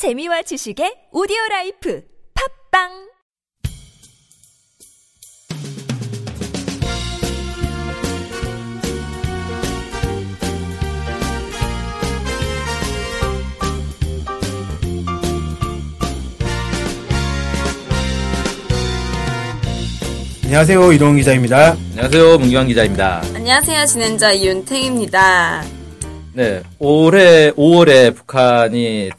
재미와 0.00 0.40
지식의 0.40 1.12
오디오 1.12 1.36
라이프 1.50 2.02
팝빵 2.72 2.88
안녕하세요 20.44 20.92
이동 20.94 21.16
기자입니다. 21.16 21.76
안녕하세요, 21.90 22.38
문경환 22.38 22.68
기자입니다. 22.68 23.20
안녕하세요. 23.34 23.84
진행자 23.84 24.32
이윤택입니다. 24.32 25.62
네, 26.32 26.62
올해 26.78 27.50
5월에 27.50 28.16
북한이 28.16 29.10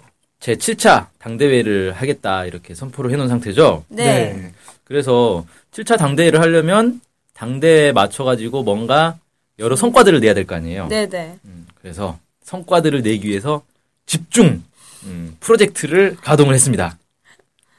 제 0.41 0.55
7차 0.55 1.05
당대회를 1.19 1.93
하겠다 1.93 2.45
이렇게 2.45 2.73
선포를 2.73 3.11
해놓은 3.11 3.29
상태죠. 3.29 3.85
네. 3.89 4.51
그래서 4.83 5.45
7차 5.71 5.97
당대회를 5.99 6.41
하려면 6.41 6.99
당대에 7.33 7.91
맞춰가지고 7.93 8.63
뭔가 8.63 9.17
여러 9.59 9.75
성과들을 9.75 10.19
내야 10.19 10.33
될 10.33 10.45
거 10.47 10.55
아니에요. 10.55 10.87
네네. 10.87 11.37
음, 11.45 11.67
그래서 11.79 12.17
성과들을 12.43 13.03
내기 13.03 13.27
위해서 13.27 13.61
집중 14.07 14.63
음, 15.03 15.37
프로젝트를 15.39 16.15
가동을 16.17 16.55
했습니다. 16.55 16.97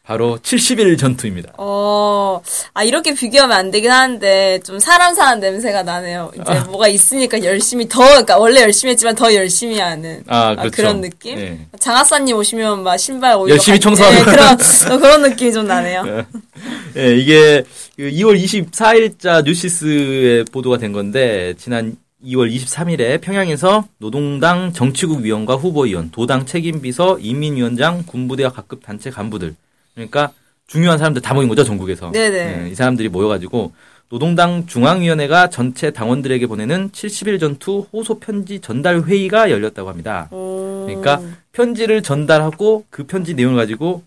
바로 0.04 0.36
70일 0.42 0.98
전투입니다. 0.98 1.52
어, 1.58 2.40
아, 2.74 2.82
이렇게 2.82 3.14
비교하면 3.14 3.56
안 3.56 3.70
되긴 3.70 3.92
하는데, 3.92 4.58
좀 4.64 4.80
사람 4.80 5.14
사는 5.14 5.38
냄새가 5.38 5.84
나네요. 5.84 6.32
이제 6.34 6.42
아. 6.44 6.64
뭐가 6.64 6.88
있으니까 6.88 7.42
열심히 7.44 7.88
더, 7.88 8.00
그러니까 8.04 8.36
원래 8.36 8.62
열심히 8.62 8.90
했지만 8.92 9.14
더 9.14 9.32
열심히 9.32 9.78
하는. 9.78 10.24
아, 10.26 10.56
그렇죠. 10.56 10.82
런 10.82 11.00
느낌? 11.02 11.36
네. 11.36 11.66
장하사님 11.78 12.36
오시면 12.36 12.82
막 12.82 12.96
신발 12.96 13.36
오히려. 13.36 13.54
열심히 13.54 13.78
가- 13.78 13.82
청소하는 13.84 14.18
네, 14.18 14.24
그런, 14.24 14.48
어, 14.90 14.98
그런 14.98 15.22
느낌이 15.22 15.52
좀 15.52 15.66
나네요. 15.68 16.24
예, 16.96 17.16
이게 17.16 17.62
그 17.96 18.02
2월 18.10 18.42
24일자 18.42 19.44
뉴시스에 19.44 20.44
보도가 20.50 20.78
된 20.78 20.92
건데 20.92 21.54
지난 21.58 21.96
2월 22.26 22.52
23일에 22.52 23.20
평양에서 23.20 23.84
노동당 23.98 24.72
정치국 24.72 25.20
위원과 25.20 25.54
후보위원, 25.54 26.10
도당 26.10 26.44
책임비서, 26.44 27.18
인민위원장, 27.20 28.02
군부대와 28.04 28.50
각급 28.50 28.82
단체 28.84 29.08
간부들 29.10 29.54
그러니까 29.94 30.32
중요한 30.66 30.98
사람들 30.98 31.22
다 31.22 31.34
모인 31.34 31.48
거죠 31.48 31.64
전국에서. 31.64 32.10
네네. 32.12 32.64
예, 32.64 32.70
이 32.70 32.74
사람들이 32.74 33.08
모여가지고 33.08 33.72
노동당 34.08 34.66
중앙위원회가 34.66 35.48
전체 35.48 35.90
당원들에게 35.90 36.46
보내는 36.46 36.90
70일 36.90 37.40
전투 37.40 37.86
호소 37.92 38.18
편지 38.18 38.60
전달 38.60 39.02
회의가 39.02 39.50
열렸다고 39.50 39.88
합니다. 39.88 40.28
오. 40.30 40.84
그러니까 40.86 41.22
편지를 41.52 42.02
전달하고 42.02 42.84
그 42.90 43.04
편지 43.04 43.34
내용을 43.34 43.56
가지고 43.56 44.02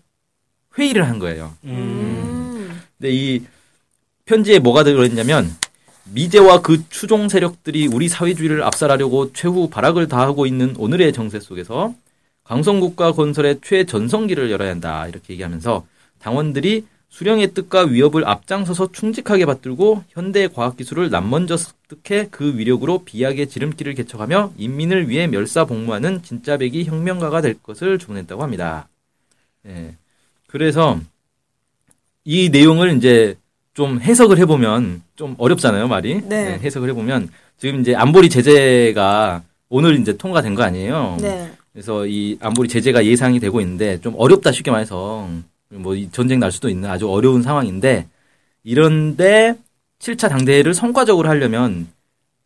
회의를 0.78 1.08
한 1.08 1.18
거예요. 1.18 1.54
음. 1.64 2.80
근데 2.98 3.12
이 3.12 3.42
편지에 4.26 4.58
뭐가 4.58 4.84
들어있냐면 4.84 5.52
미제와 6.12 6.62
그 6.62 6.88
추종 6.88 7.28
세력들이 7.28 7.88
우리 7.88 8.08
사회주의를 8.08 8.62
압살하려고 8.62 9.32
최후 9.32 9.68
발악을 9.68 10.08
다하고 10.08 10.46
있는 10.46 10.74
오늘의 10.76 11.12
정세 11.12 11.40
속에서 11.40 11.94
강성국가 12.46 13.12
건설의 13.12 13.60
최전성기를 13.62 14.50
열어야 14.50 14.70
한다 14.70 15.06
이렇게 15.08 15.32
얘기하면서 15.32 15.84
당원들이 16.20 16.86
수령의 17.08 17.54
뜻과 17.54 17.82
위협을 17.82 18.26
앞장서서 18.26 18.92
충직하게 18.92 19.46
받들고 19.46 20.04
현대 20.08 20.48
과학기술을 20.48 21.08
남먼저 21.10 21.56
습득해 21.56 22.28
그 22.30 22.58
위력으로 22.58 23.04
비약의 23.04 23.48
지름길을 23.48 23.94
개척하며 23.94 24.52
인민을 24.56 25.08
위해 25.08 25.26
멸사복무하는 25.26 26.22
진짜배기 26.22 26.84
혁명가가 26.84 27.40
될 27.40 27.54
것을 27.62 27.98
주문했다고 27.98 28.42
합니다. 28.42 28.88
예. 29.66 29.94
그래서 30.46 31.00
이 32.24 32.50
내용을 32.50 32.96
이제 32.96 33.36
좀 33.72 34.00
해석을 34.00 34.38
해보면 34.38 35.02
좀 35.14 35.36
어렵잖아요, 35.38 35.88
말이. 35.88 36.20
네. 36.22 36.58
해석을 36.62 36.90
해보면 36.90 37.30
지금 37.58 37.80
이제 37.80 37.94
안보리 37.94 38.28
제재가 38.28 39.42
오늘 39.68 39.98
이제 39.98 40.16
통과된 40.16 40.54
거 40.54 40.62
아니에요. 40.64 41.16
네. 41.20 41.52
그래서 41.76 42.06
이 42.06 42.38
안보리 42.40 42.70
제재가 42.70 43.04
예상이 43.04 43.38
되고 43.38 43.60
있는데 43.60 44.00
좀 44.00 44.14
어렵다 44.16 44.50
쉽게 44.50 44.70
말해서 44.70 45.28
뭐이 45.68 46.08
전쟁 46.10 46.40
날 46.40 46.50
수도 46.50 46.70
있는 46.70 46.88
아주 46.88 47.06
어려운 47.06 47.42
상황인데 47.42 48.08
이런데 48.64 49.54
7차 49.98 50.30
당대회를 50.30 50.72
성과적으로 50.72 51.28
하려면 51.28 51.86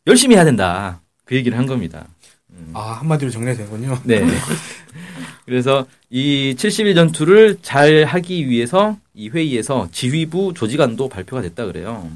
열심히 0.08 0.34
해야 0.34 0.44
된다. 0.44 1.00
그 1.24 1.36
얘기를 1.36 1.56
한 1.56 1.66
겁니다. 1.66 2.08
아 2.72 2.80
한마디로 2.94 3.30
정리되군요. 3.30 4.00
네. 4.02 4.26
그래서 5.47 5.86
이 6.10 6.56
70일 6.58 6.97
전투를 6.97 7.58
잘 7.62 8.02
하기 8.02 8.48
위해서 8.48 8.98
이 9.14 9.28
회의에서 9.28 9.88
지휘부 9.92 10.54
조직안도 10.54 11.08
발표가 11.08 11.41
됐다 11.41 11.66
그래요. 11.66 12.10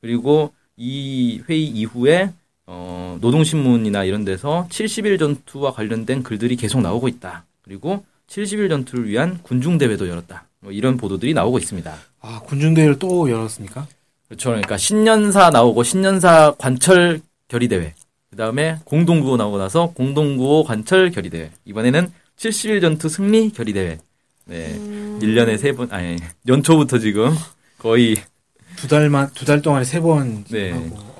그리고 0.00 0.54
이 0.78 1.42
회의 1.46 1.66
이후에 1.66 2.30
어, 2.66 3.18
노동신문이나 3.20 4.04
이런 4.04 4.24
데서 4.24 4.66
70일 4.70 5.18
전투와 5.18 5.72
관련된 5.72 6.22
글들이 6.22 6.56
계속 6.56 6.80
나오고 6.80 7.08
있다. 7.08 7.44
그리고 7.62 8.04
70일 8.28 8.68
전투를 8.70 9.08
위한 9.08 9.38
군중대회도 9.42 10.08
열었다. 10.08 10.44
뭐 10.60 10.72
이런 10.72 10.96
보도들이 10.96 11.34
나오고 11.34 11.58
있습니다. 11.58 11.94
아 12.20 12.40
군중대회를 12.46 12.98
또 12.98 13.30
열었습니까? 13.30 13.86
그렇죠. 14.28 14.48
그러니까 14.50 14.76
신년사 14.78 15.50
나오고 15.50 15.82
신년사 15.82 16.54
관철 16.58 17.20
결의대회. 17.48 17.94
그 18.30 18.36
다음에 18.36 18.78
공동구호 18.84 19.36
나오고 19.36 19.58
나서 19.58 19.90
공동구호 19.92 20.64
관철 20.64 21.10
결의대회. 21.10 21.50
이번에는 21.66 22.10
70일 22.38 22.80
전투 22.80 23.08
승리 23.08 23.50
결의대회. 23.52 23.98
네. 24.46 24.78
1년에 25.20 25.56
세 25.56 25.72
번, 25.72 25.88
아니, 25.90 26.16
연초부터 26.46 26.98
지금 26.98 27.30
거의, 27.78 28.16
두 28.76 28.88
달만 28.88 29.30
두 29.34 29.44
달 29.46 29.62
동안에 29.62 29.84
세 29.84 30.00
번 30.00 30.44
네. 30.50 30.72
하고 30.72 30.96
어. 30.96 31.13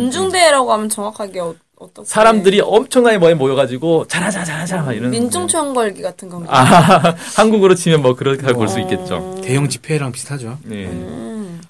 군중대회라고 0.00 0.72
하면 0.72 0.88
정확하게 0.88 1.40
어, 1.40 1.54
어떻게. 1.78 2.06
사람들이 2.06 2.60
엄청나게 2.60 3.18
많이 3.18 3.34
모여가지고, 3.34 4.06
잘하자, 4.08 4.44
잘하자, 4.44 4.82
막 4.82 4.92
이런. 4.92 5.10
민중총 5.10 5.74
걸기 5.74 6.02
같은 6.02 6.28
건가요? 6.28 6.50
아, 6.54 7.14
한국으로 7.36 7.74
치면 7.74 8.02
뭐 8.02 8.14
그렇게 8.14 8.46
볼 8.52 8.68
수 8.68 8.78
있겠죠. 8.80 9.40
대형 9.42 9.68
집회랑 9.68 10.12
비슷하죠. 10.12 10.58
네. 10.64 10.86
음. 10.86 11.60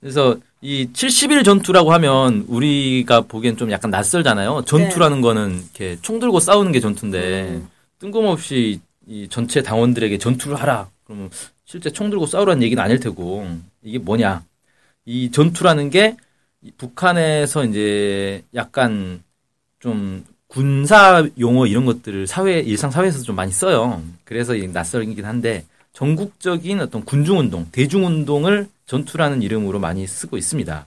그래서 0.00 0.36
이 0.60 0.88
70일 0.92 1.44
전투라고 1.44 1.92
하면 1.92 2.44
우리가 2.48 3.22
보기엔 3.22 3.56
좀 3.56 3.70
약간 3.70 3.90
낯설잖아요. 3.90 4.62
전투라는 4.66 5.20
거는 5.20 5.60
이렇게 5.62 5.96
총 6.02 6.18
들고 6.18 6.40
싸우는 6.40 6.72
게 6.72 6.80
전투인데 6.80 7.42
음. 7.50 7.68
뜬금없이 8.00 8.80
이 9.06 9.28
전체 9.30 9.62
당원들에게 9.62 10.18
전투를 10.18 10.56
하라. 10.60 10.88
그러면 11.04 11.30
실제 11.64 11.90
총 11.90 12.10
들고 12.10 12.26
싸우라는 12.26 12.62
얘기는 12.62 12.82
아닐 12.82 12.98
테고 12.98 13.46
이게 13.82 13.98
뭐냐? 13.98 14.42
이 15.04 15.30
전투라는 15.30 15.90
게이 15.90 16.14
북한에서 16.76 17.64
이제 17.64 18.44
약간 18.54 19.22
좀 19.80 20.24
군사 20.46 21.26
용어 21.38 21.66
이런 21.66 21.84
것들을 21.84 22.26
사회 22.26 22.60
일상 22.60 22.90
사회에서 22.90 23.22
좀 23.22 23.36
많이 23.36 23.50
써요. 23.50 24.02
그래서 24.24 24.54
이 24.54 24.68
낯설긴 24.68 25.24
한데 25.24 25.64
전국적인 25.92 26.80
어떤 26.80 27.04
군중 27.04 27.38
운동, 27.38 27.66
대중 27.72 28.06
운동을 28.06 28.68
전투라는 28.86 29.42
이름으로 29.42 29.78
많이 29.78 30.06
쓰고 30.06 30.36
있습니다. 30.36 30.86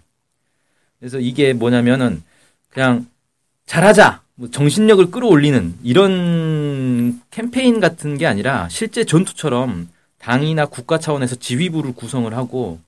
그래서 0.99 1.19
이게 1.19 1.53
뭐냐면은 1.53 2.23
그냥 2.69 3.07
잘하자, 3.65 4.21
뭐 4.35 4.49
정신력을 4.51 5.09
끌어올리는 5.11 5.75
이런 5.83 7.21
캠페인 7.31 7.79
같은 7.79 8.17
게 8.17 8.27
아니라 8.27 8.69
실제 8.69 9.03
전투처럼 9.03 9.89
당이나 10.19 10.65
국가 10.67 10.99
차원에서 10.99 11.35
지휘부를 11.35 11.93
구성을 11.95 12.31
하고 12.35 12.79
이 12.79 12.84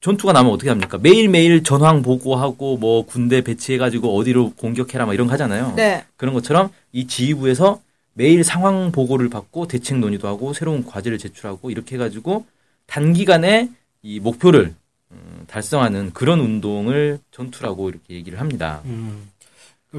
전투가 0.00 0.32
나면 0.32 0.52
어떻게 0.52 0.70
합니까? 0.70 0.98
매일매일 0.98 1.62
전황 1.62 2.02
보고하고 2.02 2.78
뭐 2.78 3.04
군대 3.04 3.42
배치해가지고 3.42 4.16
어디로 4.16 4.54
공격해라 4.56 5.06
막 5.06 5.14
이런 5.14 5.26
거 5.26 5.32
하잖아요. 5.34 5.74
네. 5.76 6.04
그런 6.16 6.34
것처럼 6.34 6.70
이 6.92 7.06
지휘부에서 7.06 7.80
매일 8.14 8.44
상황 8.44 8.90
보고를 8.92 9.28
받고 9.28 9.68
대책 9.68 9.98
논의도 9.98 10.26
하고 10.26 10.52
새로운 10.52 10.84
과제를 10.84 11.18
제출하고 11.18 11.70
이렇게 11.70 11.96
해가지고 11.96 12.46
단기간에 12.86 13.70
이 14.02 14.20
목표를 14.20 14.74
음, 15.10 15.44
달성하는 15.46 16.12
그런 16.12 16.40
운동을 16.40 17.20
전투라고 17.30 17.90
이렇게 17.90 18.14
얘기를 18.14 18.40
합니다. 18.40 18.80
음. 18.86 19.28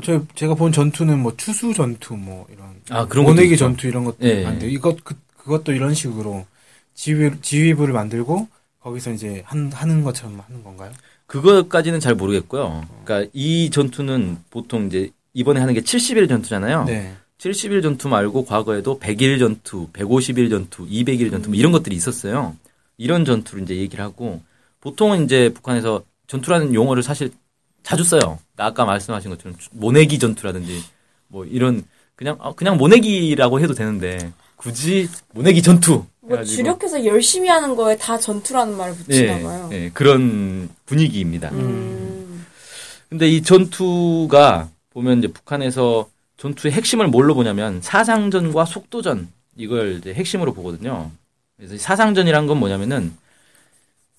저 0.04 0.24
제가 0.36 0.54
본 0.54 0.72
전투는 0.72 1.18
뭐 1.20 1.36
추수 1.36 1.74
전투 1.74 2.16
뭐 2.16 2.46
이런 2.52 2.76
아, 2.90 3.08
그런 3.08 3.26
모내기. 3.26 3.58
전투 3.58 3.88
이런 3.88 4.04
것도 4.04 4.18
예. 4.22 4.44
많은데 4.44 4.70
이것 4.70 5.04
그, 5.04 5.16
그것도 5.38 5.74
이런 5.74 5.94
식으로 5.96 6.46
지휘 6.94 7.32
지휘부를 7.42 7.94
만들고 7.94 8.48
거기서 8.82 9.12
이제 9.12 9.44
한 9.46 9.72
하는 9.72 10.04
것처럼 10.04 10.40
하는 10.40 10.64
건가요? 10.64 10.92
그것까지는 11.26 12.00
잘 12.00 12.16
모르겠고요. 12.16 12.86
그러니까 13.04 13.30
이 13.34 13.70
전투는 13.70 14.38
보통 14.50 14.88
이제 14.88 15.12
이번에 15.34 15.60
하는 15.60 15.74
게 15.74 15.82
70일 15.82 16.28
전투잖아요. 16.28 16.86
네. 16.86 17.16
70일 17.38 17.82
전투 17.82 18.10
말고 18.10 18.46
과거에도 18.46 19.00
100일 19.00 19.40
전투, 19.40 19.88
150일 19.94 20.50
전투, 20.50 20.86
200일 20.88 21.32
전투 21.32 21.50
뭐 21.50 21.58
이런 21.58 21.72
것들이 21.72 21.96
있었어요. 21.96 22.56
이런 22.98 23.24
전투를 23.26 23.64
이제 23.64 23.76
얘기를 23.78 24.04
하고 24.04 24.42
보통은 24.82 25.24
이제 25.24 25.50
북한에서 25.54 26.04
전투라는 26.28 26.74
용어를 26.74 27.04
사실 27.04 27.32
자주 27.84 28.04
써요. 28.04 28.40
아까 28.58 28.86
말씀하신 28.86 29.32
것처럼 29.32 29.58
모내기 29.72 30.20
전투라든지 30.20 30.84
뭐 31.28 31.46
이런 31.46 31.84
그냥 32.16 32.38
아, 32.42 32.52
그냥 32.54 32.78
모내기라고 32.78 33.62
해도 33.62 33.74
되는데 33.74 34.34
굳이 34.58 35.08
모내기 35.34 35.62
전투. 35.62 36.06
뭐 36.30 36.44
주력해서 36.44 37.06
열심히 37.06 37.50
하는 37.50 37.76
거에 37.76 37.98
다 37.98 38.18
전투라는 38.18 38.78
말을 38.78 38.96
붙이나 38.96 39.40
예, 39.40 39.44
봐요. 39.44 39.70
예, 39.74 39.90
그런 39.94 40.70
분위기입니다. 40.86 41.50
음. 41.50 42.46
근데 43.10 43.28
이 43.28 43.42
전투가 43.42 44.70
보면 44.92 45.20
이제 45.20 45.28
북한에서 45.28 46.08
전투의 46.38 46.72
핵심을 46.74 47.08
뭘로 47.08 47.34
보냐면 47.34 47.82
사상전과 47.82 48.66
속도전 48.66 49.28
이걸 49.58 49.98
이제 49.98 50.14
핵심으로 50.14 50.54
보거든요. 50.54 51.12
그래서 51.58 51.74
이 51.74 51.78
사상전이란 51.80 52.46
건 52.46 52.58
뭐냐면은 52.58 53.12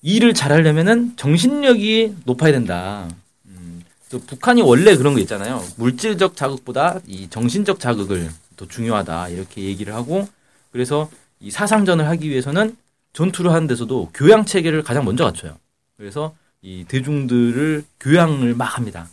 일을 0.01 0.33
잘하려면은 0.33 1.15
정신력이 1.15 2.17
높아야 2.25 2.51
된다. 2.51 3.07
음, 3.45 3.83
또 4.09 4.19
북한이 4.19 4.61
원래 4.61 4.97
그런 4.97 5.13
거 5.13 5.21
있잖아요. 5.21 5.63
물질적 5.77 6.35
자극보다 6.35 6.99
이 7.07 7.29
정신적 7.29 7.79
자극을 7.79 8.29
더 8.57 8.67
중요하다 8.67 9.29
이렇게 9.29 9.61
얘기를 9.63 9.93
하고 9.93 10.27
그래서 10.71 11.09
이 11.41 11.51
사상전을 11.51 12.07
하기 12.07 12.29
위해서는 12.29 12.75
전투를 13.13 13.51
하는 13.51 13.67
데서도 13.67 14.11
교양 14.13 14.45
체계를 14.45 14.83
가장 14.83 15.03
먼저 15.03 15.23
갖춰요. 15.25 15.57
그래서 15.97 16.35
이 16.61 16.85
대중들을 16.87 17.83
교양을 17.99 18.53
막 18.55 18.77
합니다. 18.77 19.09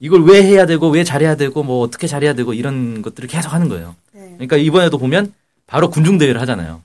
이걸 0.00 0.24
왜 0.24 0.42
해야 0.42 0.66
되고 0.66 0.88
왜 0.90 1.04
잘해야 1.04 1.36
되고 1.36 1.62
뭐 1.62 1.80
어떻게 1.80 2.06
잘해야 2.06 2.34
되고 2.34 2.54
이런 2.54 3.02
것들을 3.02 3.28
계속 3.28 3.52
하는 3.52 3.68
거예요. 3.68 3.96
네. 4.12 4.30
그러니까 4.34 4.56
이번에도 4.56 4.98
보면 4.98 5.32
바로 5.66 5.90
군중 5.90 6.18
대회를 6.18 6.40
하잖아요. 6.42 6.82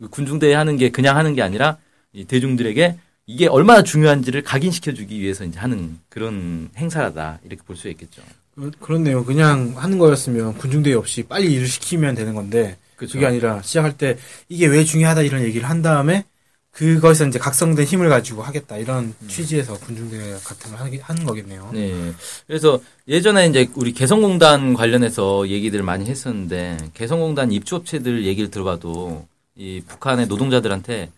그 0.00 0.08
군중 0.08 0.38
대회 0.38 0.54
하는 0.54 0.76
게 0.76 0.90
그냥 0.90 1.16
하는 1.16 1.34
게 1.34 1.42
아니라 1.42 1.76
이 2.12 2.24
대중들에게 2.24 2.96
이게 3.26 3.46
얼마나 3.46 3.82
중요한지를 3.82 4.42
각인시켜 4.42 4.92
주기 4.92 5.20
위해서 5.20 5.44
이제 5.44 5.58
하는 5.58 5.98
그런 6.08 6.68
행사다 6.76 7.38
이렇게 7.44 7.62
볼 7.64 7.76
수 7.76 7.88
있겠죠. 7.88 8.22
그- 8.54 8.70
그렇네요. 8.80 9.24
그냥 9.24 9.74
하는 9.76 9.98
거였으면 9.98 10.54
군중대회 10.58 10.94
없이 10.94 11.22
빨리 11.22 11.52
일을 11.54 11.66
시키면 11.66 12.14
되는 12.16 12.34
건데 12.34 12.76
그렇죠. 12.96 13.14
그게 13.14 13.26
아니라 13.26 13.60
시작할 13.62 13.96
때 13.96 14.16
이게 14.48 14.66
왜 14.66 14.84
중요하다 14.84 15.22
이런 15.22 15.42
얘기를 15.42 15.68
한 15.68 15.82
다음에 15.82 16.24
그거에서 16.72 17.24
이제 17.26 17.38
각성된 17.38 17.84
힘을 17.86 18.08
가지고 18.08 18.42
하겠다 18.42 18.76
이런 18.78 19.14
취지에서 19.28 19.78
군중대회 19.78 20.32
같은 20.44 20.70
걸 20.72 20.80
하기- 20.80 21.00
하는 21.02 21.24
거겠네요. 21.24 21.70
네. 21.72 22.12
그래서 22.48 22.80
예전에 23.06 23.46
이제 23.46 23.68
우리 23.74 23.92
개성공단 23.92 24.74
관련해서 24.74 25.48
얘기들을 25.48 25.84
많이 25.84 26.06
했었는데 26.06 26.78
개성공단 26.94 27.52
입주업체들 27.52 28.24
얘기를 28.26 28.50
들어봐도 28.50 29.26
이 29.56 29.82
북한의 29.86 30.26
노동자들한테 30.26 31.10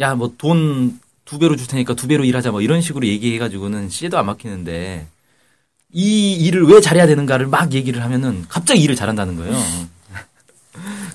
야 0.00 0.14
뭐 0.14 0.30
돈 0.38 1.00
두 1.24 1.38
배로 1.38 1.54
줄 1.54 1.66
테니까 1.68 1.94
두 1.94 2.08
배로 2.08 2.24
일하자 2.24 2.50
뭐 2.50 2.60
이런 2.60 2.80
식으로 2.80 3.06
얘기해가지고는 3.06 3.88
씨에도 3.88 4.18
안 4.18 4.26
막히는데 4.26 5.06
이 5.92 6.32
일을 6.34 6.66
왜 6.66 6.80
잘해야 6.80 7.06
되는가를 7.06 7.46
막 7.46 7.72
얘기를 7.72 8.02
하면은 8.02 8.44
갑자기 8.48 8.80
일을 8.82 8.94
잘한다는 8.96 9.36
거예요. 9.36 9.56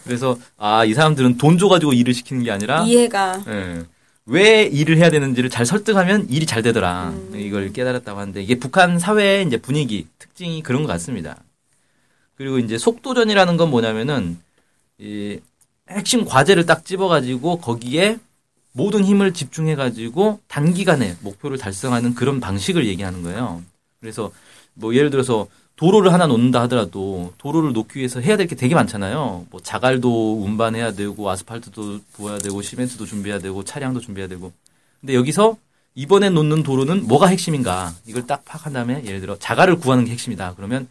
그래서 0.06 0.38
아 0.58 0.86
이 0.86 0.94
사람들은 0.94 1.38
돈 1.38 1.58
줘가지고 1.58 1.94
일을 1.94 2.14
시키는 2.14 2.44
게 2.44 2.52
아니라 2.52 2.84
이해가 2.84 3.44
예. 3.48 3.84
왜 4.28 4.64
일을 4.64 4.98
해야 4.98 5.10
되는지를 5.10 5.50
잘 5.50 5.66
설득하면 5.66 6.28
일이 6.30 6.46
잘 6.46 6.62
되더라. 6.64 7.14
이걸 7.34 7.74
깨달았다고 7.74 8.20
하는데 8.20 8.42
이게 8.42 8.56
북한 8.56 8.98
사회의 8.98 9.46
이제 9.46 9.58
분위기, 9.58 10.08
특징이 10.20 10.64
그런 10.64 10.84
것 10.84 10.88
같습니다. 10.94 11.38
그리고 12.36 12.58
이제 12.60 12.78
속도전이라는 12.78 13.58
건 13.58 13.70
뭐냐면은 13.70 14.38
이 15.00 15.40
핵심 15.90 16.26
과제를 16.26 16.66
딱 16.66 16.86
집어가지고 16.86 17.60
거기에 17.60 18.18
모든 18.72 19.06
힘을 19.06 19.34
집중해가지고 19.34 20.40
단기간에 20.48 21.16
목표를 21.22 21.58
달성하는 21.58 22.14
그런 22.16 22.40
방식을 22.40 22.88
얘기하는 22.88 23.22
거예요. 23.24 23.62
그래서 24.00 24.32
뭐 24.74 24.94
예를 24.96 25.10
들어서 25.12 25.48
도로를 25.76 26.14
하나 26.14 26.26
놓는다 26.28 26.62
하더라도 26.62 27.34
도로를 27.38 27.74
놓기 27.74 28.00
위해서 28.00 28.22
해야 28.22 28.38
될 28.38 28.48
게 28.48 28.56
되게 28.56 28.76
많잖아요. 28.76 29.46
뭐 29.50 29.60
자갈도 29.62 30.42
운반해야 30.44 30.94
되고 30.94 31.30
아스팔트도 31.30 32.00
부어야 32.14 32.38
되고 32.38 32.62
시멘트도 32.62 33.06
준비해야 33.06 33.40
되고 33.40 33.64
차량도 33.64 34.00
준비해야 34.00 34.30
되고. 34.30 34.54
근데 35.02 35.16
여기서 35.16 35.58
이번에 35.96 36.30
놓는 36.30 36.64
도로는 36.64 37.08
뭐가 37.08 37.28
핵심인가? 37.28 37.94
이걸 38.06 38.26
딱 38.28 38.46
파악한 38.46 38.74
다음에 38.74 39.04
예를 39.06 39.20
들어 39.22 39.38
자갈을 39.38 39.78
구하는 39.78 40.06
게 40.06 40.12
핵심이다. 40.12 40.54
그러면 40.56 40.88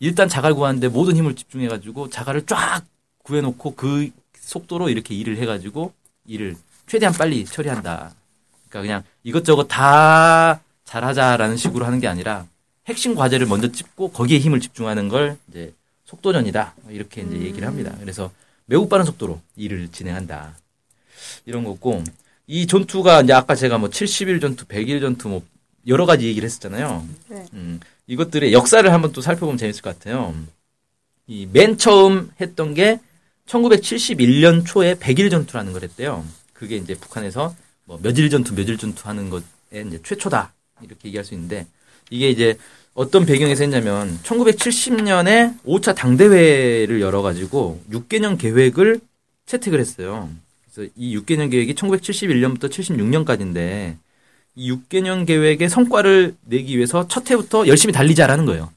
일단 0.00 0.28
자갈 0.28 0.54
구하는데 0.54 0.88
모든 0.88 1.16
힘을 1.16 1.34
집중해 1.36 1.68
가지고 1.68 2.10
자갈을 2.10 2.46
쫙 2.46 2.82
구해 3.22 3.40
놓고 3.40 3.74
그 3.76 4.10
속도로 4.40 4.88
이렇게 4.90 5.14
일을 5.14 5.38
해 5.38 5.46
가지고 5.46 5.92
일을 6.26 6.56
최대한 6.88 7.14
빨리 7.14 7.44
처리한다. 7.44 8.12
그러니까 8.68 8.80
그냥 8.80 9.02
이것저것 9.22 9.64
다 9.68 10.60
잘하자라는 10.84 11.56
식으로 11.56 11.86
하는 11.86 12.00
게 12.00 12.08
아니라 12.08 12.46
핵심 12.86 13.14
과제를 13.14 13.46
먼저 13.46 13.70
찝고 13.72 14.10
거기에 14.12 14.38
힘을 14.38 14.60
집중하는 14.60 15.08
걸 15.08 15.36
이제 15.48 15.72
속도전이다 16.04 16.74
이렇게 16.90 17.22
이제 17.22 17.36
얘기를 17.40 17.66
합니다. 17.66 17.94
그래서 18.00 18.30
매우 18.66 18.88
빠른 18.88 19.04
속도로 19.04 19.40
일을 19.56 19.88
진행한다 19.90 20.56
이런 21.46 21.64
거고 21.64 22.02
이 22.46 22.66
전투가 22.66 23.22
이제 23.22 23.32
아까 23.32 23.54
제가 23.54 23.78
뭐 23.78 23.88
70일 23.88 24.40
전투, 24.40 24.66
100일 24.66 25.00
전투 25.00 25.28
뭐 25.28 25.42
여러 25.86 26.04
가지 26.06 26.26
얘기를 26.26 26.46
했었잖아요. 26.46 27.06
네. 27.28 27.46
음, 27.54 27.80
이것들의 28.06 28.52
역사를 28.52 28.90
한번 28.92 29.12
또 29.12 29.20
살펴보면 29.22 29.56
재밌을 29.58 29.82
것 29.82 29.98
같아요. 29.98 30.34
이 31.26 31.46
맨 31.50 31.78
처음 31.78 32.30
했던 32.40 32.74
게 32.74 33.00
1971년 33.46 34.64
초에 34.66 34.94
100일 34.94 35.30
전투라는 35.30 35.72
걸 35.72 35.82
했대요. 35.82 36.24
그게 36.52 36.76
이제 36.76 36.94
북한에서 36.94 37.54
뭐 37.84 37.98
며칠 38.02 38.28
전투, 38.30 38.54
며칠 38.54 38.76
전투 38.78 39.08
하는 39.08 39.30
것에 39.30 39.44
이제 39.86 40.00
최초다. 40.02 40.52
이렇게 40.82 41.08
얘기할 41.08 41.24
수 41.24 41.32
있는데 41.34 41.66
이게 42.10 42.30
이제 42.30 42.56
어떤 42.94 43.26
배경에서 43.26 43.64
했냐면 43.64 44.18
1970년에 44.22 45.58
5차 45.64 45.94
당대회를 45.94 47.00
열어가지고 47.00 47.82
6개년 47.90 48.38
계획을 48.38 49.00
채택을 49.46 49.80
했어요. 49.80 50.30
그래서 50.72 50.90
이 50.96 51.16
6개년 51.18 51.50
계획이 51.50 51.74
1971년부터 51.74 52.70
76년까지인데 52.70 53.96
이 54.56 54.72
6개년 54.72 55.26
계획의 55.26 55.68
성과를 55.68 56.36
내기 56.44 56.76
위해서 56.76 57.08
첫 57.08 57.30
해부터 57.30 57.66
열심히 57.66 57.92
달리자라는 57.92 58.46
거예요. 58.46 58.70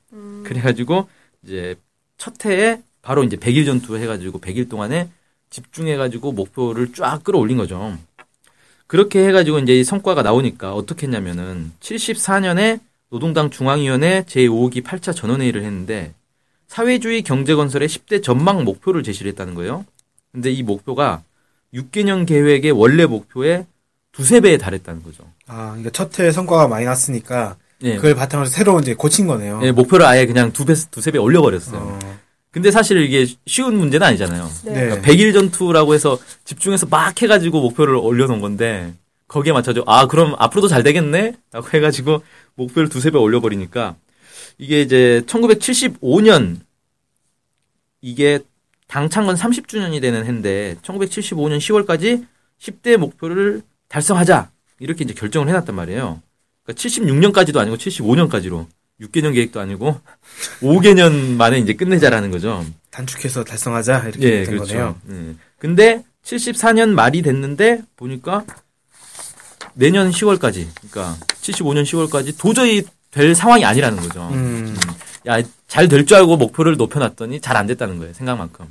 그래가지고 0.44 1.08
이제 1.44 1.76
첫 2.18 2.46
해에 2.46 2.82
바로 3.02 3.24
이제 3.24 3.38
100일 3.38 3.66
전투 3.66 3.98
해가지고 3.98 4.40
100일 4.42 4.70
동안에 4.70 5.10
집중해가지고 5.50 6.32
목표를 6.32 6.92
쫙 6.94 7.24
끌어올린 7.24 7.58
거죠. 7.58 7.98
그렇게 8.88 9.26
해가지고 9.28 9.60
이제 9.60 9.78
이 9.78 9.84
성과가 9.84 10.24
나오니까 10.24 10.74
어떻게 10.74 11.06
했냐면은 11.08 11.72
74년에 11.82 12.80
노동당 13.10 13.50
중앙위원회 13.50 14.24
제5기 14.24 14.84
8차 14.84 15.16
전원회의를 15.16 15.64
했는데 15.64 16.14
사회주의 16.68 17.22
경제건설의 17.22 17.88
10대 17.88 18.22
전망 18.22 18.64
목표를 18.64 19.04
제시를 19.04 19.32
했다는 19.32 19.56
거예요. 19.56 19.86
근데 20.32 20.52
이 20.52 20.64
목표가 20.64 21.24
6개년 21.74 22.28
계획의 22.28 22.72
원래 22.72 23.06
목표의 23.06 23.66
두세 24.12 24.42
배에 24.42 24.58
달했다는 24.58 25.04
거죠. 25.04 25.24
아, 25.48 25.76
그러니까 25.78 25.92
첫해 25.92 26.32
성과가 26.32 26.68
많이 26.68 26.86
났으니까 26.86 27.56
예. 27.84 27.96
그걸 27.96 28.16
바탕으로 28.16 28.50
새로 28.50 28.80
이제 28.80 28.94
고친 28.94 29.28
거네요. 29.28 29.62
예, 29.64 29.72
목표를 29.72 30.06
아예 30.06 30.26
그냥 30.26 30.52
두 30.52 30.66
배, 30.66 30.74
두세 30.74 31.12
배 31.12 31.20
올려버렸어요. 31.20 31.80
어, 31.80 32.00
근데 32.52 32.72
사실 32.72 33.00
이게 33.02 33.32
쉬운 33.46 33.78
문제는 33.78 34.06
아니잖아요. 34.06 34.50
네. 34.66 34.74
네. 34.74 34.80
그러니까 34.82 35.08
100일 35.08 35.34
전투라고 35.34 35.94
해서 35.94 36.18
집중해서 36.44 36.88
막 36.88 37.22
해가지고 37.22 37.62
목표를 37.62 37.96
올려놓은 37.96 38.42
건데 38.42 38.94
거기에 39.28 39.54
맞춰서 39.54 39.84
아 39.88 40.08
그럼 40.08 40.36
앞으로도 40.38 40.68
잘 40.68 40.84
되겠네 40.84 41.34
라고 41.52 41.68
해가지고 41.74 42.24
목표를 42.56 42.90
두세 42.90 43.12
배 43.12 43.18
올려버리니까 43.18 43.96
이게 44.58 44.82
이제 44.82 45.22
1975년 45.28 46.58
이게 48.02 48.40
당 48.88 49.10
창건 49.10 49.36
30주년이 49.36 50.02
되는 50.02 50.26
해인데 50.26 50.78
1975년 50.82 51.58
10월까지 51.58 52.26
10대 52.60 52.98
목표를 52.98 53.62
달성하자 53.90 54.50
이렇게 54.80 55.04
이제 55.04 55.14
결정을 55.14 55.50
해놨단 55.50 55.76
말이에요. 55.76 56.22
그러니까 56.64 56.82
76년까지도 56.82 57.58
아니고 57.58 57.78
75년까지로 57.78 58.66
6개년 59.02 59.34
계획도 59.34 59.60
아니고 59.60 60.00
5개년 60.62 61.36
만에 61.36 61.60
이제 61.60 61.74
끝내자라는 61.74 62.32
거죠. 62.32 62.66
단축해서 62.90 63.44
달성하자 63.44 64.08
이렇게 64.08 64.26
예, 64.26 64.44
된 64.44 64.56
그렇죠. 64.56 64.74
거네요. 64.74 65.02
예. 65.12 65.36
근데 65.60 66.04
74년 66.24 66.90
말이 66.90 67.22
됐는데 67.22 67.84
보니까 67.96 68.46
내년 69.78 70.10
10월까지, 70.12 70.68
그러니까 70.90 71.16
75년 71.42 71.84
10월까지 71.84 72.38
도저히 72.38 72.84
될 73.12 73.36
상황이 73.36 73.64
아니라는 73.66 73.98
거죠. 74.00 74.28
음, 74.32 74.76
야, 75.28 75.42
잘 75.68 75.88
될 75.88 76.06
줄 76.06 76.18
알고 76.18 76.38
목표를 76.38 76.78
높여놨더니 76.78 77.42
잘 77.42 77.56
안 77.58 77.68
됐다는 77.68 77.98
거예요. 78.00 78.14
생각만큼. 78.14 78.66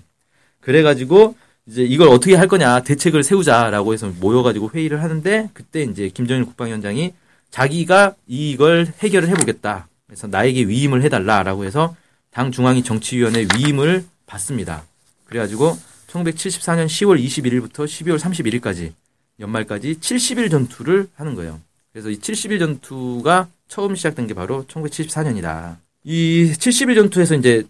그래가지고 0.61 1.37
이제 1.67 1.83
이걸 1.83 2.09
어떻게 2.09 2.35
할 2.35 2.49
거냐 2.49 2.81
대책을 2.83 3.23
세우자라고 3.23 3.93
해서 3.93 4.11
모여가지고 4.21 4.71
회의를 4.75 5.03
하는데 5.03 5.49
그때 5.53 5.83
이제 5.83 6.09
김정일 6.09 6.45
국방위원장이 6.45 7.13
자기가 7.51 8.15
이걸 8.27 8.93
해결을 9.01 9.29
해보겠다. 9.31 9.89
그래서 10.07 10.27
나에게 10.27 10.65
위임을 10.69 11.03
해달라라고 11.03 11.65
해서 11.65 11.97
당 12.31 12.51
중앙위 12.53 12.83
정치위원회 12.83 13.47
위임을 13.57 14.05
받습니다. 14.27 14.85
그래가지고 15.27 15.77
1974년 16.09 16.87
10월 16.87 17.23
21일부터 17.25 17.85
12월 17.85 18.19
31일까지 18.19 18.93
연말까지 19.41 19.95
70일 20.01 20.51
전투를 20.51 21.09
하는 21.15 21.35
거예요. 21.35 21.61
그래서 21.93 22.11
이 22.11 22.19
70일 22.19 22.59
전투가 22.59 23.49
처음 23.69 23.95
시작된 23.95 24.27
게 24.27 24.35
바로 24.35 24.65
1974년이다. 24.67 25.77
이 26.05 26.53
70일 26.55 26.95
전투에서 26.95 27.35
이제 27.35 27.67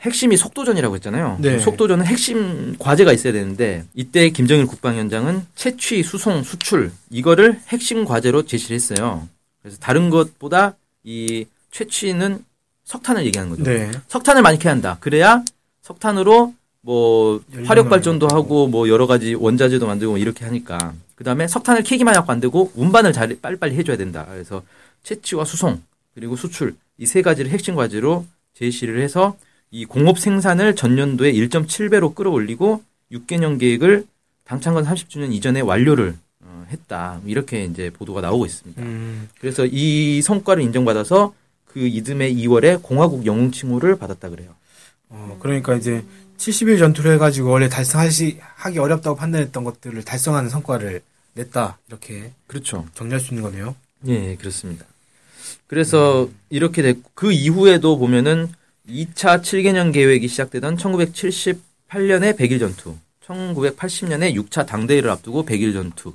핵심이 0.00 0.36
속도전이라고 0.36 0.94
했잖아요. 0.96 1.38
네. 1.40 1.58
속도전은 1.58 2.06
핵심 2.06 2.76
과제가 2.78 3.12
있어야 3.12 3.32
되는데 3.32 3.84
이때 3.94 4.30
김정일 4.30 4.66
국방위원장은 4.66 5.46
채취, 5.54 6.02
수송, 6.02 6.42
수출 6.42 6.90
이거를 7.10 7.60
핵심 7.68 8.04
과제로 8.04 8.44
제시를 8.44 8.74
했어요. 8.74 9.28
그래서 9.62 9.78
다른 9.78 10.08
것보다 10.08 10.74
이 11.04 11.44
채취는 11.70 12.44
석탄을 12.84 13.26
얘기하는 13.26 13.50
거죠. 13.50 13.64
네. 13.64 13.90
석탄을 14.08 14.42
많이 14.42 14.58
캐야 14.58 14.72
한다. 14.72 14.96
그래야 15.00 15.44
석탄으로 15.82 16.54
뭐 16.82 17.42
화력 17.64 17.88
발전도. 17.88 18.28
하고 18.30 18.66
뭐 18.66 18.88
여러 18.88 19.06
가지 19.06 19.34
원자재도 19.34 19.86
만들고 19.86 20.18
이렇게 20.18 20.44
하니까 20.44 20.94
그다음에 21.14 21.46
석탄을 21.46 21.82
캐기만 21.82 22.14
하고 22.16 22.32
안 22.32 22.40
되고 22.40 22.70
운반을 22.74 23.12
잘 23.12 23.36
빨리빨리 23.40 23.74
해줘야 23.76 23.96
된다. 23.96 24.26
그래서 24.30 24.62
채취와 25.02 25.44
수송 25.44 25.82
그리고 26.14 26.36
수출 26.36 26.74
이 26.98 27.06
세 27.06 27.22
가지를 27.22 27.50
핵심 27.50 27.74
과제로 27.76 28.26
제시를 28.54 29.00
해서 29.00 29.36
이 29.70 29.84
공업 29.86 30.18
생산을 30.18 30.74
전년도에 30.74 31.32
1.7배로 31.32 32.14
끌어올리고 32.14 32.82
6개년 33.12 33.58
계획을 33.58 34.04
당창건 34.44 34.84
30주년 34.84 35.32
이전에 35.32 35.60
완료를 35.60 36.16
어, 36.42 36.66
했다. 36.70 37.20
이렇게 37.26 37.64
이제 37.64 37.90
보도가 37.90 38.20
나오고 38.20 38.44
있습니다. 38.46 38.82
음, 38.82 39.28
그래서 39.40 39.64
이 39.64 40.20
성과를 40.22 40.62
인정받아서 40.64 41.32
그 41.66 41.78
이듬해 41.86 42.32
2월에 42.34 42.82
공화국 42.82 43.24
영웅 43.26 43.50
칭호를 43.52 43.96
받았다 43.96 44.28
그래요. 44.28 44.50
어, 45.08 45.38
그러니까 45.40 45.74
이제 45.76 46.02
70일 46.40 46.78
전투를 46.78 47.12
해가지고 47.14 47.50
원래 47.50 47.68
달성하시 47.68 48.38
하기 48.40 48.78
어렵다고 48.78 49.14
판단했던 49.14 49.62
것들을 49.62 50.02
달성하는 50.04 50.48
성과를 50.48 51.02
냈다 51.34 51.78
이렇게 51.88 52.32
그렇죠. 52.46 52.86
정리할 52.94 53.20
수 53.20 53.34
있는 53.34 53.42
거네요. 53.42 53.76
예, 54.06 54.36
그렇습니다. 54.36 54.86
그래서 55.66 56.30
이렇게 56.48 56.80
됐고 56.80 57.10
그 57.14 57.30
이후에도 57.30 57.98
보면은 57.98 58.48
2차 58.88 59.42
7개년 59.42 59.92
계획이 59.92 60.28
시작되던 60.28 60.78
1978년에 60.78 62.36
100일 62.38 62.58
전투, 62.58 62.96
1980년에 63.26 64.34
6차 64.34 64.66
당대회를 64.66 65.10
앞두고 65.10 65.44
100일 65.44 65.74
전투, 65.74 66.14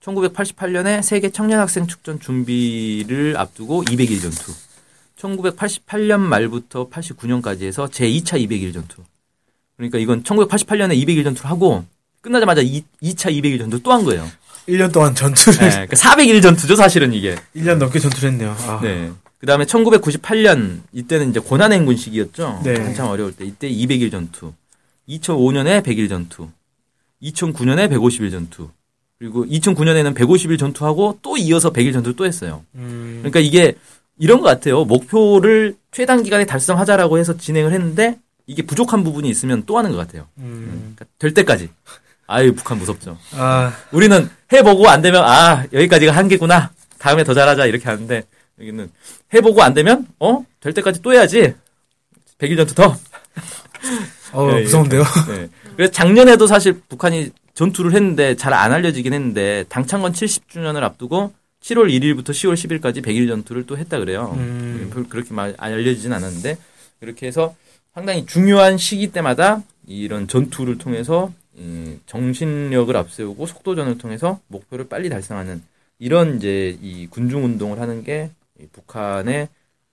1988년에 0.00 1.02
세계 1.02 1.30
청년 1.30 1.60
학생 1.60 1.86
축전 1.86 2.20
준비를 2.20 3.36
앞두고 3.36 3.84
200일 3.84 4.22
전투, 4.22 4.52
1988년 5.18 6.20
말부터 6.20 6.88
89년까지 6.88 7.62
해서 7.62 7.86
제2차 7.86 8.42
200일 8.48 8.72
전투. 8.72 9.02
그러니까 9.78 9.98
이건 9.98 10.22
1988년에 10.24 10.92
200일 11.02 11.24
전투를 11.24 11.48
하고 11.50 11.84
끝나자마자 12.20 12.60
2, 12.60 12.82
2차 13.02 13.32
200일 13.32 13.58
전투 13.58 13.80
또 13.82 13.92
한 13.92 14.04
거예요. 14.04 14.28
1년 14.68 14.92
동안 14.92 15.14
전투를 15.14 15.58
네, 15.60 15.70
그러니까 15.70 15.96
400일 15.96 16.42
전투죠, 16.42 16.76
사실은 16.76 17.14
이게. 17.14 17.36
1년 17.56 17.76
넘게 17.78 17.98
전투를 18.00 18.32
했네요. 18.32 18.54
아, 18.66 18.80
네. 18.82 19.10
그 19.38 19.46
다음에 19.46 19.64
1998년, 19.64 20.80
이때는 20.92 21.30
이제 21.30 21.40
고난행군 21.40 21.96
시기였죠. 21.96 22.60
네. 22.64 22.74
한참 22.78 23.06
어려울 23.06 23.32
때. 23.32 23.46
이때 23.46 23.70
200일 23.70 24.10
전투. 24.10 24.52
2005년에 25.08 25.82
100일 25.82 26.08
전투. 26.10 26.48
2009년에 27.22 27.88
150일 27.90 28.30
전투. 28.30 28.68
그리고 29.18 29.44
2009년에는 29.46 30.14
150일 30.14 30.58
전투하고 30.58 31.18
또 31.22 31.36
이어서 31.38 31.72
100일 31.72 31.92
전투를 31.94 32.14
또 32.16 32.26
했어요. 32.26 32.62
음, 32.74 33.18
그러니까 33.22 33.40
이게 33.40 33.74
이런 34.18 34.40
것 34.40 34.46
같아요. 34.46 34.84
목표를 34.84 35.76
최단 35.92 36.22
기간에 36.22 36.44
달성하자라고 36.44 37.18
해서 37.18 37.36
진행을 37.36 37.72
했는데 37.72 38.18
이게 38.48 38.62
부족한 38.62 39.04
부분이 39.04 39.28
있으면 39.28 39.62
또 39.66 39.78
하는 39.78 39.92
것 39.92 39.98
같아요. 39.98 40.26
음, 40.38 40.94
그러니까 40.96 41.04
될 41.18 41.34
때까지. 41.34 41.68
아유, 42.26 42.54
북한 42.54 42.78
무섭죠. 42.78 43.16
아, 43.32 43.72
우리는 43.92 44.28
해보고 44.52 44.88
안 44.88 45.00
되면 45.02 45.22
아 45.24 45.64
여기까지가 45.72 46.12
한계구나 46.12 46.72
다음에 46.98 47.22
더 47.24 47.34
잘하자 47.34 47.66
이렇게 47.66 47.84
하는데 47.84 48.24
여기는 48.58 48.90
해보고 49.34 49.62
안 49.62 49.72
되면 49.74 50.06
어 50.18 50.44
될 50.60 50.72
때까지 50.74 51.00
또 51.02 51.12
해야지 51.12 51.54
100일 52.38 52.56
전투 52.56 52.74
더 52.74 52.96
어, 54.32 54.50
예, 54.56 54.62
무서운데요. 54.62 55.02
네. 55.28 55.48
그래서 55.76 55.92
작년에도 55.92 56.46
사실 56.46 56.80
북한이 56.88 57.30
전투를 57.54 57.92
했는데 57.94 58.34
잘 58.34 58.52
안 58.54 58.72
알려지긴 58.72 59.12
했는데 59.12 59.64
당창건 59.68 60.12
70주년을 60.12 60.82
앞두고 60.82 61.32
7월 61.62 61.88
1일부터 61.90 62.30
10월 62.30 62.54
10일까지 62.54 63.02
100일 63.04 63.28
전투를 63.28 63.66
또 63.66 63.78
했다 63.78 63.98
그래요. 63.98 64.34
음. 64.36 64.90
별- 64.92 65.04
그렇게 65.08 65.32
말 65.34 65.54
알려지진 65.58 66.12
않았는데 66.12 66.58
그렇게 67.00 67.26
해서 67.26 67.54
상당히 67.94 68.26
중요한 68.26 68.78
시기 68.78 69.10
때마다 69.12 69.62
이런 69.86 70.28
전투를 70.28 70.78
통해서 70.78 71.32
이 71.56 71.96
정신력을 72.06 72.96
앞세우고 72.96 73.46
속도전을 73.46 73.98
통해서 73.98 74.40
목표를 74.48 74.88
빨리 74.88 75.08
달성하는 75.08 75.62
이런 75.98 76.36
이제 76.36 76.78
이 76.80 77.06
군중 77.08 77.44
운동을 77.44 77.80
하는 77.80 78.04
게이 78.04 78.28
북한의 78.72 79.48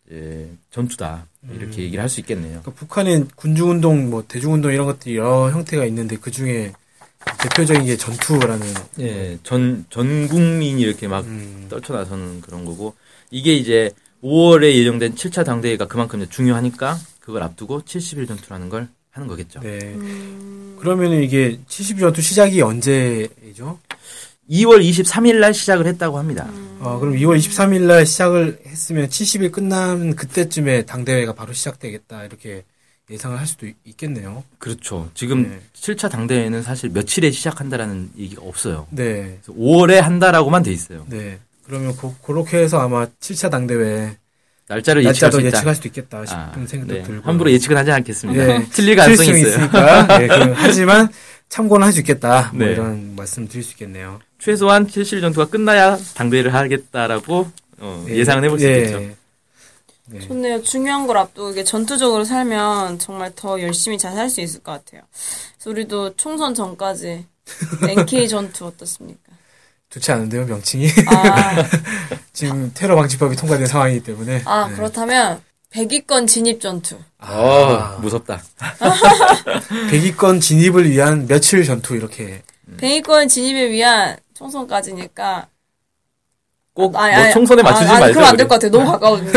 이제 0.07 0.49
전투다 0.69 1.25
이렇게 1.51 1.81
얘기를 1.83 2.01
할 2.01 2.09
수 2.09 2.19
있겠네요. 2.19 2.61
그러니까 2.61 2.71
북한엔 2.73 3.29
군중 3.35 3.71
운동, 3.71 4.09
뭐 4.11 4.23
대중 4.27 4.53
운동 4.53 4.71
이런 4.71 4.85
것들이 4.85 5.15
여러 5.17 5.49
형태가 5.49 5.85
있는데 5.85 6.17
그 6.17 6.29
중에 6.29 6.73
대표적인 7.41 7.85
게 7.85 7.97
전투라는. 7.97 8.67
예, 8.99 9.39
전, 9.43 9.85
전 9.89 10.27
국민이 10.27 10.81
이렇게 10.81 11.07
막 11.07 11.25
음, 11.25 11.65
떨쳐나서는 11.69 12.41
그런 12.41 12.65
거고, 12.65 12.93
이게 13.31 13.55
이제 13.55 13.91
5월에 14.23 14.73
예정된 14.75 15.15
7차 15.15 15.43
당대회가 15.43 15.87
그만큼 15.87 16.27
중요하니까 16.29 16.97
그걸 17.25 17.41
앞두고 17.43 17.81
70일 17.81 18.27
전투라는 18.27 18.69
걸 18.69 18.87
하는 19.11 19.27
거겠죠. 19.27 19.59
네. 19.61 19.79
그러면은 20.79 21.23
이게 21.23 21.59
70일 21.67 21.99
전투 22.01 22.21
시작이 22.21 22.61
언제죠? 22.61 23.79
2월 24.49 24.79
23일 24.87 25.39
날 25.39 25.53
시작을 25.55 25.87
했다고 25.87 26.19
합니다. 26.19 26.47
어, 26.79 26.99
그럼 26.99 27.15
2월 27.15 27.35
23일 27.39 27.81
날 27.87 28.05
시작을 28.05 28.59
했으면 28.67 29.07
70일 29.07 29.51
끝나면 29.51 30.15
그때쯤에 30.15 30.85
당대회가 30.85 31.33
바로 31.33 31.51
시작되겠다. 31.53 32.25
이렇게 32.25 32.63
예상을 33.09 33.39
할 33.39 33.47
수도 33.47 33.65
있- 33.65 33.75
있겠네요. 33.85 34.43
그렇죠. 34.59 35.09
지금 35.15 35.43
네. 35.49 35.59
7차 35.73 36.11
당대회는 36.11 36.61
사실 36.61 36.89
며칠에 36.89 37.31
시작한다라는 37.31 38.11
얘기가 38.17 38.43
없어요. 38.43 38.85
네. 38.91 39.39
그래서 39.43 39.59
5월에 39.59 39.95
한다라고만 39.95 40.61
돼 40.61 40.71
있어요. 40.71 41.05
네. 41.09 41.39
그러면 41.65 41.95
고, 41.95 42.13
그렇게 42.23 42.57
해서 42.57 42.79
아마 42.79 43.07
7차 43.19 43.49
당대회 43.49 44.15
날짜를 44.67 45.05
예측할 45.05 45.31
수. 45.31 45.41
예측할 45.41 45.75
수도 45.75 45.87
있겠다 45.89 46.25
싶은 46.25 46.39
아, 46.39 46.65
생각도 46.67 46.93
네. 46.93 47.03
들고. 47.03 47.27
함부로 47.29 47.51
예측은 47.51 47.77
하지 47.77 47.91
않겠습니다. 47.91 48.45
네. 48.45 48.65
틀릴 48.71 48.95
가능성이 48.95 49.39
있어요. 49.41 49.47
있으니까. 49.49 50.07
네, 50.19 50.27
하지만 50.55 51.09
참고는 51.49 51.85
할 51.85 51.93
수 51.93 51.99
있겠다. 51.99 52.51
뭐 52.53 52.65
네. 52.65 52.71
이런 52.73 53.15
말씀 53.15 53.47
드릴 53.47 53.63
수 53.63 53.71
있겠네요. 53.73 54.19
최소한 54.39 54.87
70일 54.87 55.21
전투가 55.21 55.47
끝나야 55.47 55.97
당대회를 56.15 56.53
하겠다라고 56.53 57.51
어, 57.79 58.03
네. 58.07 58.15
예상을 58.17 58.43
해볼 58.43 58.59
수 58.59 58.65
네. 58.65 58.77
있겠죠. 58.77 58.99
네. 60.07 60.19
좋네요. 60.19 60.61
중요한 60.63 61.07
걸 61.07 61.17
앞두고 61.17 61.51
이게 61.51 61.63
전투적으로 61.63 62.23
살면 62.25 62.99
정말 62.99 63.31
더 63.35 63.59
열심히 63.61 63.97
잘 63.97 64.13
살 64.13 64.29
수 64.29 64.41
있을 64.41 64.61
것 64.61 64.71
같아요. 64.71 65.01
그래서 65.57 65.69
우리도 65.71 66.15
총선 66.15 66.53
전까지 66.53 67.25
NK 67.89 68.27
전투 68.29 68.65
어떻습니까? 68.65 69.19
좋지 69.95 70.11
않은데요, 70.11 70.45
명칭이. 70.45 70.89
아, 71.07 71.55
지금 72.33 72.69
테러 72.73 72.97
방지법이 72.97 73.37
통과된 73.37 73.65
상황이기 73.65 74.03
때문에. 74.03 74.41
아 74.43 74.67
네. 74.67 74.75
그렇다면 74.75 75.41
100위권 75.71 76.27
진입 76.27 76.59
전투. 76.59 76.97
어, 77.19 77.97
무섭다. 78.01 78.41
100위권 79.89 80.41
진입을 80.41 80.89
위한 80.89 81.25
며칠 81.27 81.63
전투 81.63 81.95
이렇게. 81.95 82.43
100위권 82.77 83.29
진입을 83.29 83.71
위한 83.71 84.17
총선까지니까. 84.33 85.47
꼭 86.73 86.93
아니, 86.97 87.15
뭐 87.15 87.23
아니, 87.23 87.31
총선에 87.33 87.63
맞추지 87.63 87.89
아, 87.89 87.93
아니, 87.93 87.99
말죠. 88.01 88.13
그럼 88.15 88.29
안 88.29 88.35
될. 88.35 88.47
것 88.49 88.55
같아요. 88.55 88.71
너무 88.71 88.91
가까워지네요. 88.91 89.33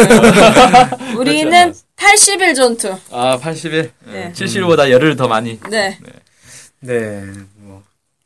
우리는 1.18 1.72
80일 1.96 2.56
전투. 2.56 2.96
아, 3.12 3.38
80일. 3.38 3.92
네. 4.06 4.32
70일보다 4.34 4.90
열흘 4.90 5.14
더 5.14 5.28
많이. 5.28 5.60
네. 5.70 6.00
네. 6.80 7.22
뭐. 7.58 7.84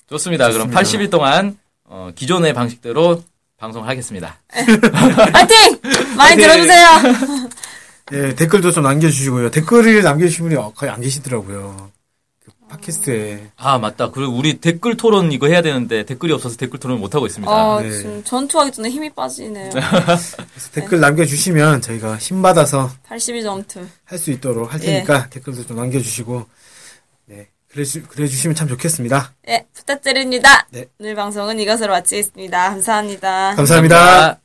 좋습니다. 0.09 0.51
그럼 0.51 0.71
좋습니다. 0.73 0.81
80일 0.81 1.11
동안 1.11 1.59
어, 1.95 2.11
기존의 2.15 2.55
방식대로 2.55 3.23
방송을 3.59 3.87
하겠습니다. 3.87 4.41
파이팅! 4.51 5.79
많이 6.17 6.37
네. 6.37 6.43
들어주세요. 6.43 6.89
네, 8.11 8.35
댓글도 8.35 8.73
좀 8.73 8.85
남겨주시고요. 8.85 9.51
댓글을 9.51 10.03
남겨주신 10.03 10.49
분이 10.49 10.75
거의 10.75 10.91
안 10.91 11.03
계시더라고요. 11.03 11.91
그 12.43 12.51
팟캐스트에. 12.71 13.51
아, 13.57 13.79
맞다. 13.79 14.11
그리고 14.11 14.33
우리 14.33 14.55
댓글 14.55 14.97
토론 14.97 15.33
이거 15.33 15.49
해야 15.49 15.61
되는데 15.61 16.07
댓글이 16.07 16.33
없어서 16.33 16.57
댓글 16.57 16.81
토론 16.81 16.99
못 16.99 17.15
하고 17.15 17.27
있습니다. 17.27 17.53
어, 17.53 17.83
네. 17.83 17.91
지금 17.91 18.25
전투하기 18.25 18.73
전에 18.73 18.89
힘이 18.89 19.11
빠지네요. 19.11 19.69
그래서 19.77 20.43
댓글 20.73 20.99
남겨주시면 21.01 21.83
저희가 21.83 22.17
힘받아서 22.17 22.91
80일 23.07 23.43
전투. 23.43 23.87
할수 24.05 24.31
있도록 24.31 24.73
할 24.73 24.81
예. 24.81 24.87
테니까 24.87 25.29
댓글도 25.29 25.67
좀 25.67 25.77
남겨주시고, 25.77 26.47
네. 27.27 27.49
그래, 27.73 27.85
주, 27.85 28.03
그래 28.03 28.27
주시면 28.27 28.55
참 28.55 28.69
좋겠습니다. 28.69 29.33
예, 29.49 29.65
부탁드립니다. 29.73 30.67
네. 30.71 30.85
오늘 31.01 31.15
방송은 31.15 31.59
이것으로 31.59 31.93
마치겠습니다. 31.93 32.69
감사합니다. 32.69 33.55
감사합니다. 33.55 34.39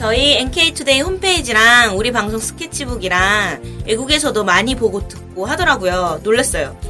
저희 0.00 0.38
NK투데이 0.38 1.02
NK투데이 1.02 1.02
홈페이지랑 1.02 1.96
우리 1.96 2.10
방송 2.10 2.40
스케치북이랑 2.40 3.84
외국에서도 3.86 4.42
많이 4.42 4.74
보고 4.74 5.06
듣고 5.06 5.46
하더라고요. 5.46 6.20
놀랐어요. 6.24 6.89